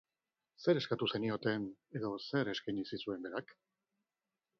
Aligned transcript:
Zer 0.63 0.77
eskatu 0.79 1.07
zenioten 1.11 1.67
edo 1.99 2.11
zer 2.29 2.49
eskaini 2.55 2.87
zizuen 2.95 3.23
berak? 3.27 3.55